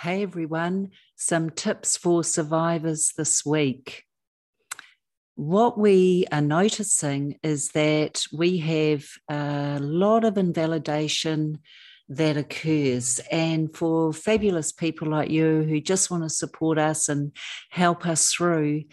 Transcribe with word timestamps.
Hey 0.00 0.22
everyone, 0.22 0.90
some 1.16 1.50
tips 1.50 1.96
for 1.96 2.22
survivors 2.22 3.14
this 3.18 3.44
week. 3.44 4.04
What 5.34 5.76
we 5.76 6.24
are 6.30 6.40
noticing 6.40 7.40
is 7.42 7.70
that 7.70 8.24
we 8.32 8.58
have 8.58 9.04
a 9.28 9.80
lot 9.80 10.22
of 10.22 10.38
invalidation 10.38 11.58
that 12.10 12.36
occurs. 12.36 13.18
And 13.32 13.76
for 13.76 14.12
fabulous 14.12 14.70
people 14.70 15.08
like 15.08 15.30
you 15.30 15.64
who 15.64 15.80
just 15.80 16.12
want 16.12 16.22
to 16.22 16.30
support 16.30 16.78
us 16.78 17.08
and 17.08 17.32
help 17.70 18.06
us 18.06 18.32
through, 18.32 18.84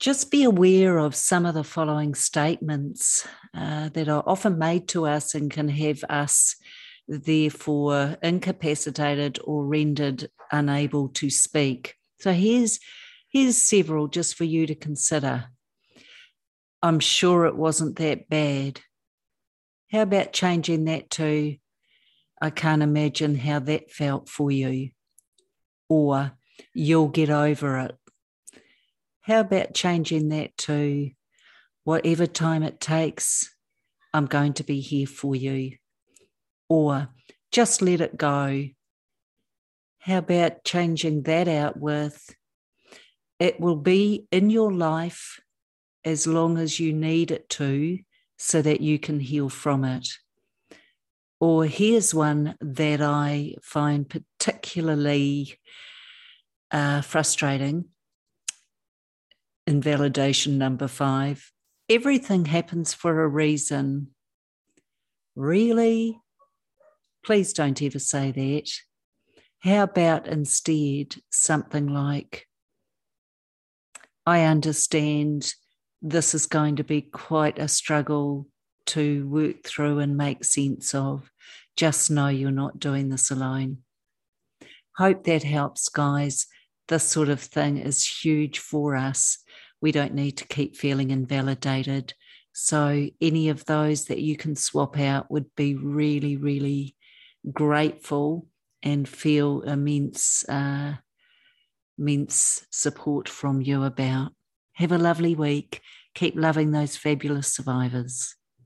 just 0.00 0.32
be 0.32 0.42
aware 0.42 0.98
of 0.98 1.14
some 1.14 1.46
of 1.46 1.54
the 1.54 1.62
following 1.62 2.16
statements 2.16 3.24
uh, 3.54 3.90
that 3.90 4.08
are 4.08 4.24
often 4.26 4.58
made 4.58 4.88
to 4.88 5.06
us 5.06 5.36
and 5.36 5.48
can 5.48 5.68
have 5.68 6.02
us 6.08 6.56
therefore 7.08 8.16
incapacitated 8.22 9.38
or 9.44 9.64
rendered 9.64 10.30
unable 10.52 11.08
to 11.08 11.30
speak. 11.30 11.94
So 12.20 12.32
here's 12.32 12.78
here's 13.30 13.56
several 13.56 14.08
just 14.08 14.36
for 14.36 14.44
you 14.44 14.66
to 14.66 14.74
consider. 14.74 15.46
I'm 16.82 17.00
sure 17.00 17.46
it 17.46 17.56
wasn't 17.56 17.96
that 17.96 18.28
bad. 18.28 18.80
How 19.90 20.02
about 20.02 20.32
changing 20.32 20.84
that 20.84 21.10
to 21.10 21.56
I 22.40 22.50
can't 22.50 22.82
imagine 22.82 23.34
how 23.34 23.58
that 23.60 23.90
felt 23.90 24.28
for 24.28 24.50
you? 24.50 24.90
Or 25.88 26.32
you'll 26.72 27.08
get 27.08 27.30
over 27.30 27.78
it. 27.78 27.96
How 29.22 29.40
about 29.40 29.74
changing 29.74 30.28
that 30.28 30.56
to 30.58 31.10
whatever 31.84 32.26
time 32.26 32.62
it 32.62 32.80
takes, 32.80 33.54
I'm 34.14 34.26
going 34.26 34.52
to 34.54 34.64
be 34.64 34.80
here 34.80 35.06
for 35.06 35.34
you? 35.34 35.78
Or 36.68 37.08
just 37.50 37.82
let 37.82 38.00
it 38.00 38.16
go. 38.16 38.68
How 40.00 40.18
about 40.18 40.64
changing 40.64 41.22
that 41.22 41.48
out 41.48 41.78
with 41.78 42.34
it 43.38 43.60
will 43.60 43.76
be 43.76 44.26
in 44.32 44.50
your 44.50 44.72
life 44.72 45.40
as 46.04 46.26
long 46.26 46.58
as 46.58 46.80
you 46.80 46.92
need 46.92 47.30
it 47.30 47.48
to 47.50 47.98
so 48.36 48.62
that 48.62 48.80
you 48.80 48.98
can 48.98 49.20
heal 49.20 49.48
from 49.48 49.84
it? 49.84 50.08
Or 51.40 51.66
here's 51.66 52.14
one 52.14 52.56
that 52.60 53.00
I 53.00 53.54
find 53.62 54.08
particularly 54.08 55.54
uh, 56.70 57.00
frustrating 57.02 57.86
invalidation 59.66 60.58
number 60.58 60.88
five. 60.88 61.52
Everything 61.88 62.46
happens 62.46 62.94
for 62.94 63.22
a 63.22 63.28
reason. 63.28 64.08
Really? 65.36 66.18
Please 67.28 67.52
don't 67.52 67.82
ever 67.82 67.98
say 67.98 68.30
that. 68.32 68.70
How 69.58 69.82
about 69.82 70.26
instead 70.26 71.16
something 71.28 71.86
like, 71.86 72.46
I 74.24 74.44
understand 74.44 75.52
this 76.00 76.34
is 76.34 76.46
going 76.46 76.76
to 76.76 76.84
be 76.84 77.02
quite 77.02 77.58
a 77.58 77.68
struggle 77.68 78.46
to 78.86 79.28
work 79.28 79.62
through 79.62 79.98
and 79.98 80.16
make 80.16 80.42
sense 80.42 80.94
of. 80.94 81.30
Just 81.76 82.10
know 82.10 82.28
you're 82.28 82.50
not 82.50 82.80
doing 82.80 83.10
this 83.10 83.30
alone. 83.30 83.82
Hope 84.96 85.24
that 85.24 85.42
helps, 85.42 85.90
guys. 85.90 86.46
This 86.88 87.04
sort 87.04 87.28
of 87.28 87.42
thing 87.42 87.76
is 87.76 88.06
huge 88.06 88.58
for 88.58 88.96
us. 88.96 89.36
We 89.82 89.92
don't 89.92 90.14
need 90.14 90.38
to 90.38 90.46
keep 90.46 90.76
feeling 90.76 91.10
invalidated. 91.10 92.14
So, 92.54 93.10
any 93.20 93.50
of 93.50 93.66
those 93.66 94.06
that 94.06 94.18
you 94.18 94.38
can 94.38 94.56
swap 94.56 94.98
out 94.98 95.30
would 95.30 95.54
be 95.56 95.74
really, 95.74 96.38
really 96.38 96.94
grateful 97.52 98.46
and 98.82 99.08
feel 99.08 99.62
immense, 99.62 100.48
uh, 100.48 100.94
immense 101.98 102.66
support 102.70 103.28
from 103.28 103.60
you 103.60 103.84
about. 103.84 104.32
Have 104.74 104.92
a 104.92 104.98
lovely 104.98 105.34
week. 105.34 105.80
Keep 106.14 106.36
loving 106.36 106.70
those 106.70 106.96
fabulous 106.96 107.52
survivors. 107.52 108.37